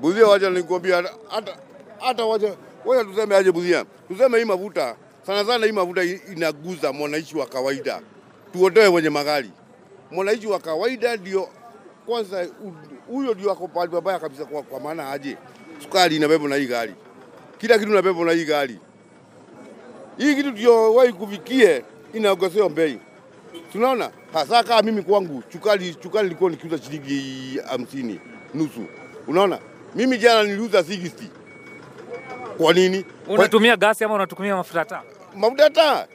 Buzia, 0.00 0.26
wacha 0.26 0.50
nikwambia, 0.50 0.96
hata- 0.96 1.14
hata 1.28 1.56
hata 2.00 2.24
wacha 2.24 2.54
wacha 2.84 3.04
tuseme 3.04 3.36
aje 3.36 3.52
Buzia, 3.52 3.84
tuseme 4.08 4.38
hii 4.38 4.44
mafuta 4.44 4.96
sana 5.26 5.44
sana, 5.44 5.66
hii 5.66 5.72
mafuta 5.72 6.02
inaguza 6.04 6.92
mwananchi 6.92 7.36
wa 7.36 7.46
kawaida, 7.46 8.00
tuondoe 8.52 8.86
wenye 8.88 9.10
magari. 9.10 9.50
Mwananchi 10.10 10.46
wa 10.46 10.58
kawaida 10.58 11.16
ndio 11.16 11.48
kwanza, 12.06 12.46
huyo 13.08 13.34
ndio 13.34 13.52
ako 13.52 13.68
pale 13.68 13.88
pabaya 13.90 14.18
kabisa, 14.18 14.44
kwa, 14.44 14.62
kwa 14.62 14.80
maana 14.80 15.10
aje, 15.10 15.36
sukari 15.82 16.16
inabebwa 16.16 16.48
na 16.48 16.56
hii 16.56 16.66
gari, 16.66 16.94
kila 17.58 17.78
kitu 17.78 17.90
inabebwa 17.90 18.26
na 18.26 18.32
hii 18.32 18.44
gari. 18.44 18.78
Hii 20.18 20.34
kitu 20.34 20.50
ndio 20.50 20.94
wahi 20.94 21.12
kufikie 21.12 21.84
inaongezewa 22.14 22.68
bei. 22.70 22.98
Tunaona 23.72 24.10
hasa 24.32 24.62
kama 24.62 24.82
mimi 24.82 25.02
kwangu 25.02 25.42
chukari 25.48 25.94
chukari 25.94 26.26
ilikuwa 26.26 26.50
nikiuza 26.50 26.78
shilingi 26.78 27.58
hamsini 27.68 28.20
nusu. 28.54 28.84
Unaona, 29.28 29.58
mimi 29.94 30.18
jana 30.18 30.42
niliuza 30.42 30.80
60. 30.80 31.10
Kwa 32.58 32.72
nini? 32.72 33.04
Unatumia 33.28 33.76
gasi 33.76 34.04
ama 34.04 34.14
unatumia 34.14 34.56
mafuta 34.56 34.84
taa? 34.84 35.02
mafuta 35.36 35.70
taa 35.70 36.06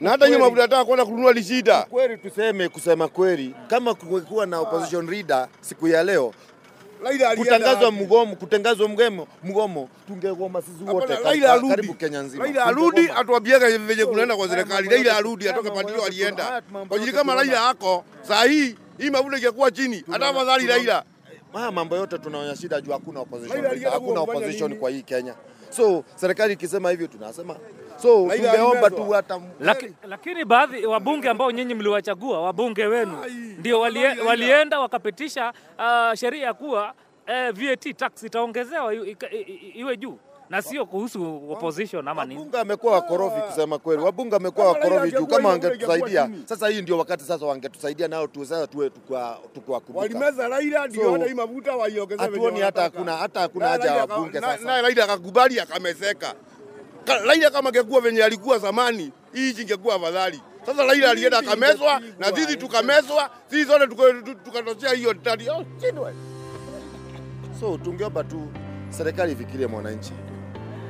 na 0.00 0.10
hata 0.10 0.26
hiyo 0.26 0.38
mafuta 0.38 0.62
nataka 0.62 0.84
kwenda 0.84 1.04
kununua 1.04 1.32
lishita. 1.32 1.82
Kweli 1.82 2.16
tuseme, 2.16 2.68
kusema 2.68 3.08
kweli, 3.08 3.54
kama 3.68 3.94
kungekuwa 3.94 4.46
na 4.46 4.58
opposition 4.60 5.10
leader 5.10 5.48
siku 5.60 5.88
ya 5.88 6.02
leo 6.04 6.34
kutangazwa 7.36 7.90
mgomo, 7.92 8.36
kutangazwa 8.36 8.88
mgomo, 8.88 9.26
mgomo 9.44 9.88
tungegoma 10.06 10.62
sisi 10.62 10.84
wote 10.84 11.16
karibu 11.70 11.94
Kenya 11.94 12.22
nzima. 12.22 12.44
Raila 12.44 12.64
arudi 12.64 12.96
Tungegoma. 12.96 13.78
venye 13.78 14.06
kunaenda 14.06 14.36
kwa 14.36 14.48
serikali. 14.48 14.88
Raila 14.88 15.16
arudi 15.16 15.48
atoke 15.48 15.68
tuna- 15.70 16.06
alienda. 16.06 16.62
Kwa 16.88 16.98
jili 16.98 17.12
kama. 17.12 17.34
Raila 17.34 17.68
ako 17.68 18.04
saa 18.22 18.44
hii 18.44 18.74
hii 18.98 19.10
mafuta 19.10 19.36
ingekuwa 19.38 19.70
chini, 19.70 20.04
hata 20.10 20.28
afadhali 20.28 20.66
Raila. 20.66 21.04
Haya 21.52 21.70
mambo 21.70 21.96
yote 21.96 22.18
tunaona 22.18 22.56
shida 22.56 22.80
juu 22.80 22.92
hakuna 22.92 23.20
opposition 23.20 23.84
hakuna 23.84 24.20
opposition 24.20 24.76
kwa 24.78 24.90
hii 24.90 25.02
Kenya. 25.02 25.34
So 25.70 26.04
serikali 26.14 26.52
ikisema 26.52 26.90
hivyo 26.90 27.06
tunasema. 27.06 27.56
So 28.02 28.28
tungeomba 28.36 28.90
tu 28.90 29.04
hata 29.10 29.40
Laki, 29.60 29.92
lakini 30.08 30.44
baadhi 30.44 30.86
wabunge 30.86 31.28
ambao 31.28 31.50
nyinyi 31.50 31.74
mliwachagua 31.74 32.40
wabunge 32.42 32.86
wenu 32.86 33.18
ndio 33.58 33.80
walie, 33.80 34.20
walienda 34.26 34.80
wakapitisha 34.80 35.52
uh, 35.78 36.14
sheria 36.14 36.44
ya 36.46 36.54
kuwa 36.54 36.94
uh, 37.28 37.50
VAT 37.58 37.96
tax 37.96 38.22
itaongezewa 38.22 38.94
iwe 39.74 39.96
juu 39.96 40.18
na 40.50 40.62
sio 40.62 40.86
kuhusu 40.86 41.50
opposition 41.52 42.08
ama 42.08 42.24
nini. 42.24 42.38
Wabunge 42.40 42.58
amekuwa 42.58 42.92
wakorofi 42.92 43.40
kusema 43.40 43.78
kweli, 43.78 44.02
wabunge 44.02 44.36
amekuwa 44.36 44.66
wakorofi 44.66 45.10
juu 45.12 45.26
kama 45.26 45.48
wangetusaidia. 45.48 46.30
Sasa 46.44 46.68
hii 46.68 46.82
ndio 46.82 46.98
wakati 46.98 47.24
sasa 47.24 47.46
wangetusaidia 47.46 48.08
nao 48.08 48.26
tu 48.26 48.46
sasa 48.46 48.66
tuwe 48.66 48.90
tukwa 48.90 49.38
tukiwakumbuka. 49.54 50.02
Walimeza 50.02 50.48
Raila 50.48 50.86
ndio 50.86 51.02
So, 51.02 51.12
hata 51.12 51.26
hii 51.26 51.34
mafuta 51.34 51.76
waiongeze 51.76 52.22
Hatuoni 52.22 52.60
hata 52.60 52.82
hakuna 52.82 53.16
hata 53.16 53.40
hakuna 53.40 53.68
haja 53.68 53.84
ya 53.90 53.96
wabunge 54.06 54.40
sasa. 54.40 54.64
Na 54.64 54.82
Raila 54.82 55.04
akakubali 55.04 55.60
akamezeka. 55.60 56.34
Raila 57.26 57.50
kama 57.50 57.68
angekuwa 57.68 58.00
venye 58.00 58.24
alikuwa 58.24 58.58
zamani, 58.58 59.12
hii 59.32 59.50
nchi 59.52 59.62
ingekuwa 59.62 59.94
afadhali. 59.94 60.40
Sasa 60.66 60.84
Raila 60.84 61.10
alienda 61.10 61.38
akamezwa 61.38 62.00
na 62.18 62.36
sisi 62.36 62.56
tukamezwa, 62.56 63.30
sisi 63.50 63.64
zote 63.64 63.86
tukatoshea 64.44 64.92
hiyo 64.92 65.14
tani. 65.14 65.48
Oh. 65.50 65.64
So 67.60 67.78
tungeomba 67.78 68.24
tu 68.24 68.48
serikali 68.90 69.32
ifikirie 69.32 69.66
mwananchi 69.66 70.12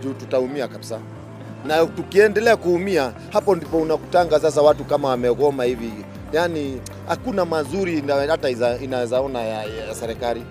juu 0.03 0.13
tutaumia 0.13 0.69
kabisa, 0.69 0.99
na 1.67 1.87
tukiendelea 1.87 2.57
kuumia, 2.57 3.13
hapo 3.33 3.55
ndipo 3.57 3.77
unakutanga 3.79 4.41
sasa 4.41 4.63
watu 4.63 4.85
kama 4.85 5.09
wamegoma 5.09 5.65
hivi, 5.65 5.93
yani 6.33 6.81
hakuna 7.09 7.45
mazuri 7.45 8.03
hata 8.29 8.51
inaweza 8.81 9.21
ona 9.21 9.41
ya, 9.43 9.65
ya 9.65 9.95
serikali. 9.95 10.43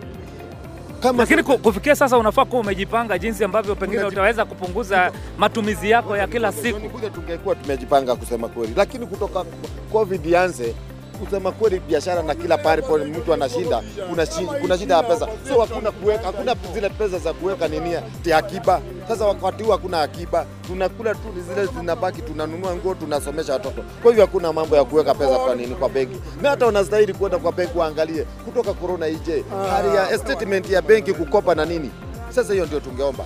Kama 0.99 1.23
Lakini 1.23 1.43
ku- 1.43 1.57
kufikia 1.57 1.95
sasa 1.95 2.17
unafaa 2.17 2.45
kuwa 2.45 2.61
umejipanga 2.61 3.17
jinsi 3.19 3.43
ambavyo 3.43 3.75
pengine 3.75 4.03
utaweza 4.03 4.45
kupunguza 4.45 5.11
matumizi 5.37 5.89
yako 5.89 6.17
ya 6.17 6.27
kila 6.27 6.51
siku. 6.51 6.99
tungekuwa 7.09 7.55
tumejipanga 7.55 8.15
kusema 8.15 8.47
kweli, 8.47 8.73
lakini 8.77 9.05
kutoka 9.05 9.45
COVID 9.91 10.25
ianze 10.25 10.73
kusema 11.19 11.51
kweli, 11.51 11.79
biashara 11.79 12.23
na 12.23 12.35
kila 12.35 12.57
pale 12.57 12.81
pale 12.81 13.05
mtu 13.05 13.33
anashinda, 13.33 13.81
kuna, 14.09 14.25
shinda 14.25 14.77
shida 14.77 14.95
ya 14.95 15.03
pesa, 15.03 15.27
so 15.47 15.61
hakuna 15.61 15.91
kuweka, 15.91 16.25
hakuna 16.25 16.55
zile 16.73 16.89
pesa 16.89 17.19
za 17.19 17.33
kuweka 17.33 17.67
nini 17.67 17.93
ya 18.25 18.37
akiba. 18.37 18.81
Sasa 19.09 19.25
wakati 19.25 19.63
huu 19.63 19.71
hakuna 19.71 20.01
akiba, 20.01 20.45
tunakula 20.67 21.15
tu 21.15 21.21
zile 21.49 21.65
zinabaki, 21.65 22.21
tunanunua 22.21 22.75
nguo, 22.75 22.95
tunasomesha 22.95 23.53
watoto. 23.53 23.81
Kwa 24.01 24.11
hivyo 24.11 24.25
hakuna 24.25 24.53
mambo 24.53 24.75
ya 24.75 24.83
kuweka 24.83 25.13
pesa 25.15 25.37
kwa 25.39 25.55
nini 25.55 25.75
kwa 25.75 25.89
benki, 25.89 26.15
na 26.41 26.49
hata 26.49 26.67
unastahili 26.67 27.13
kwenda 27.13 27.37
kwa 27.37 27.51
benki 27.51 27.77
waangalie 27.77 28.23
kutoka 28.23 28.73
korona 28.73 29.07
ije 29.07 29.43
hali 29.69 29.95
ya 29.95 30.17
statement 30.17 30.69
ya 30.69 30.81
benki 30.81 31.13
kukopa 31.13 31.55
na 31.55 31.65
nini. 31.65 31.91
Sasa 32.29 32.53
hiyo 32.53 32.65
ndio 32.65 32.79
tungeomba. 32.79 33.25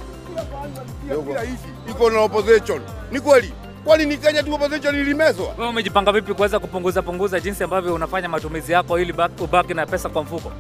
Iko 1.90 2.10
na 2.10 2.20
opposition. 2.22 2.82
Ni 3.12 3.20
kweli. 3.20 3.54
Kwani 3.84 4.06
ni 4.06 4.18
Kenya 4.18 4.44
tu 4.44 4.54
opposition 4.54 4.96
ilimezwa? 4.96 5.48
Wewe 5.58 5.70
umejipanga 5.70 6.12
vipi 6.12 6.34
kuweza 6.34 6.60
kupunguza 6.60 7.02
punguza 7.02 7.40
jinsi 7.40 7.64
ambavyo 7.64 7.94
unafanya 7.96 8.30
matumizi 8.30 8.72
yako 8.72 9.00
ili 9.00 9.14
ubaki 9.40 9.74
na 9.74 9.86
pesa 9.86 10.10
kwa 10.10 10.24
mfuko? 10.24 10.52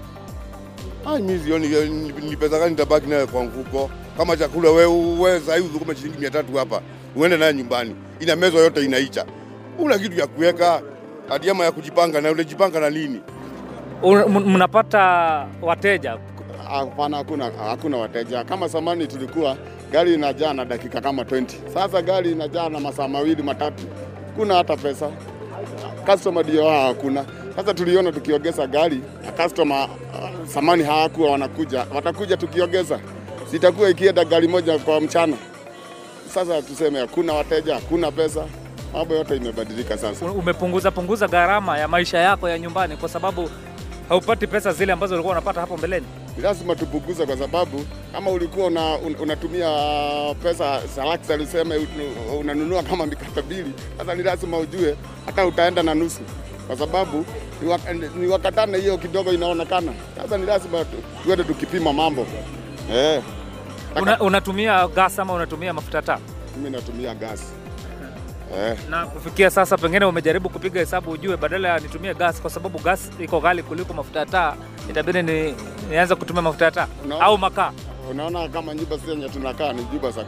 Ah, 1.06 1.20
mimi 1.20 1.40
sioni 1.40 1.68
ni, 1.68 2.12
ni 2.30 2.36
pesa 2.38 2.60
gani 2.60 2.72
nitabaki 2.72 3.08
nayo 3.08 3.28
kwa 3.28 3.44
mfuko. 3.44 3.90
Kama 4.18 4.38
chakula 4.38 4.70
wewe 4.72 5.16
wewe 5.20 5.40
sasa 5.40 5.56
hivi 5.56 5.96
shilingi 6.02 6.26
300 6.28 6.58
hapa, 6.58 6.82
uende 7.16 7.38
nayo 7.38 7.52
nyumbani. 7.52 7.96
Ina 8.20 8.36
mezwa 8.36 8.62
yote 8.62 8.86
inaicha. 8.86 9.26
Una 9.80 9.98
kitu 10.00 10.20
ya 10.20 10.28
kuweka 10.28 10.82
adiama 11.30 11.64
ya 11.66 11.72
kujipanga 11.72 12.22
na 12.22 12.32
unajipanga 12.32 12.80
na 12.80 12.90
nini? 12.90 13.22
Mnapata 14.46 15.00
wateja 15.62 16.18
Hapana, 16.70 17.18
hakuna 17.18 17.52
hakuna 17.68 17.98
wateja. 17.98 18.44
Kama 18.44 18.68
zamani 18.68 19.08
tulikuwa 19.08 19.58
gari 19.92 20.14
inajaa 20.14 20.54
na 20.54 20.66
dakika 20.66 21.02
kama 21.02 21.22
20. 21.24 21.46
Sasa 21.74 22.02
gari 22.02 22.32
inajaa 22.32 22.70
na 22.70 22.80
masaa 22.80 23.08
mawili 23.08 23.44
matatu, 23.44 23.84
kuna 24.36 24.56
hata 24.56 24.78
pesa. 24.78 25.10
Customer 26.06 26.44
ndio 26.46 26.70
hakuna. 26.70 27.26
Sasa 27.56 27.74
tuliona 27.74 28.12
tukiongeza 28.12 28.68
gari 28.68 29.02
na 29.26 29.32
customer 29.32 29.90
uh, 30.14 30.46
zamani 30.48 30.84
hawakuwa 30.84 31.32
wanakuja, 31.32 31.86
watakuja 31.96 32.38
tukiongeza, 32.38 33.00
sitakuwa 33.52 33.90
ikienda 33.90 34.26
gari 34.26 34.48
moja 34.48 34.80
kwa 34.80 35.02
mchana. 35.02 35.38
Sasa 36.34 36.62
tuseme 36.62 37.00
hakuna 37.00 37.34
wateja, 37.34 37.74
hakuna 37.76 38.12
pesa, 38.12 38.46
mambo 38.94 39.16
yote 39.16 39.36
imebadilika 39.36 39.98
sasa. 39.98 40.26
umepunguza 40.26 40.92
punguza 40.92 41.28
gharama 41.28 41.78
ya 41.78 41.88
maisha 41.88 42.18
yako 42.18 42.50
ya 42.50 42.60
nyumbani 42.60 42.98
kwa 42.98 43.10
sababu 43.10 43.50
haupati 44.10 44.48
pesa 44.48 44.74
zile 44.74 44.94
ambazo 44.94 45.14
ulikuwa 45.14 45.32
unapata 45.34 45.62
hapo 45.62 45.78
mbeleni. 45.78 46.06
Ni 46.38 46.44
lazima 46.44 46.76
tupunguze 46.76 47.26
kwa 47.26 47.38
sababu 47.38 47.86
kama 48.12 48.32
ulikuwa 48.32 48.68
una, 48.68 48.96
un, 48.98 49.16
unatumia 49.22 49.70
pesa 50.44 50.82
salaksa 50.96 51.36
useme 51.36 51.88
unanunua 52.40 52.84
kama 52.84 53.06
mikate 53.06 53.42
mbili, 53.42 53.72
sasa 53.98 54.16
ni 54.16 54.24
lazima 54.24 54.58
ujue 54.58 54.96
hata 55.26 55.46
utaenda 55.48 55.84
na 55.84 55.94
nusu, 55.96 56.22
kwa 56.68 56.78
sababu 56.78 57.26
ni 58.20 58.28
wakatana 58.28 58.78
hiyo 58.78 58.98
kidogo 58.98 59.32
inaonekana. 59.34 59.92
Sasa 60.18 60.38
ni 60.38 60.46
lazima 60.46 60.86
tu- 60.86 61.04
tuende 61.24 61.44
tukipima 61.44 61.94
mambo 61.94 62.28
eh. 62.94 63.22
Una, 64.02 64.20
unatumia 64.20 64.88
gas 64.88 65.20
ama 65.20 65.34
unatumia 65.34 65.74
mafuta 65.74 66.02
taa? 66.02 66.20
Mimi 66.58 66.70
natumia 66.70 67.16
gasi 67.16 67.44
eh. 68.58 68.78
Na 68.90 69.06
kufikia 69.06 69.50
sasa 69.50 69.78
pengine 69.78 70.06
umejaribu 70.06 70.50
kupiga 70.50 70.80
hesabu 70.80 71.12
ujue, 71.12 71.38
badala 71.38 71.68
ya 71.70 71.80
nitumie 71.80 72.14
gas 72.14 72.42
kwa 72.42 72.50
sababu 72.50 72.80
gas 72.80 73.12
iko 73.20 73.40
ghali 73.40 73.64
kuliko 73.64 73.94
mafuta 73.94 74.20
ya 74.20 74.26
taa, 74.26 74.56
itabidi 74.90 75.22
ni, 75.24 75.56
nianze 75.90 76.16
kutumia 76.16 76.42
mafuta 76.42 76.66
ya 76.66 76.72
taa 76.72 76.88
au 77.20 77.38
makaa. 77.38 77.72
Unaona 78.12 78.48
kama 78.50 78.74
nyumba 78.76 78.98
sisi 78.98 79.10
yenye 79.12 79.30
tunakaa 79.30 79.74
ni 79.74 79.82
nyumba 79.94 80.12
za 80.12 80.24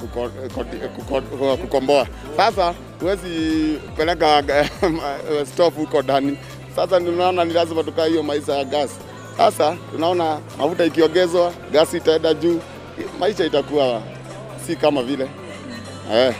kukomboa. 1.57 2.07
Sasa 2.37 2.73
huwezi 2.99 3.29
peleka 3.97 4.43
eh, 4.47 4.69
stove 5.53 5.77
huko 5.81 6.01
ndani. 6.01 6.37
Sasa 6.75 6.99
tunaona 6.99 7.45
ni 7.45 7.53
lazima 7.53 7.83
tukaa 7.83 8.05
hiyo 8.05 8.23
maisha 8.23 8.53
ya 8.53 8.63
gasi. 8.63 8.95
Sasa 9.37 9.77
tunaona 9.91 10.39
mafuta 10.57 10.85
ikiongezwa, 10.85 11.53
gasi 11.71 11.97
itaenda 11.97 12.33
juu, 12.33 12.61
maisha 13.19 13.45
itakuwa 13.45 14.01
si 14.67 14.75
kama 14.75 15.03
vile 15.03 15.27
eh, 16.13 16.35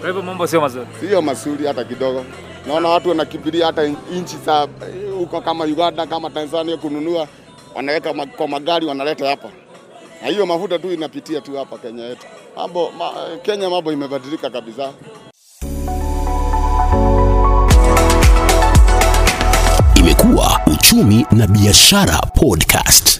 Kwa 0.00 0.06
hivyo 0.06 0.22
mambo 0.22 0.46
sio 0.46 0.60
mazuri. 0.60 0.86
sio 1.00 1.22
mazuri 1.22 1.66
hata 1.66 1.84
kidogo. 1.84 2.24
Naona 2.66 2.88
watu 2.88 3.08
wanakimbilia 3.08 3.66
hata 3.66 3.82
nchi 4.12 4.36
za 4.46 4.62
eh, 4.62 5.12
huko 5.18 5.40
kama 5.40 5.64
Uganda 5.64 6.06
kama 6.06 6.30
Tanzania 6.30 6.76
kununua, 6.76 7.28
wanaweka 7.74 8.14
kwa 8.36 8.48
magari 8.48 8.86
wanaleta 8.86 9.28
hapa, 9.28 9.48
na 10.22 10.28
hiyo 10.28 10.46
mafuta 10.46 10.78
tu 10.78 10.92
inapitia 10.92 11.40
tu 11.40 11.56
hapa 11.56 11.78
Kenya 11.78 12.04
yetu. 12.04 12.26
Mambo 12.56 12.90
ma, 12.98 13.10
Kenya 13.42 13.70
mambo 13.70 13.92
imebadilika 13.92 14.50
kabisa. 14.50 14.92
Imekuwa 19.94 20.60
Uchumi 20.66 21.26
na 21.32 21.46
Biashara 21.46 22.18
Podcast. 22.34 23.17